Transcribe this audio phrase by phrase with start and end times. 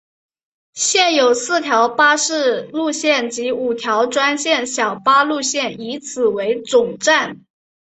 [0.73, 7.45] 现时有四条巴士路线及五条专线小巴路线以此为总站。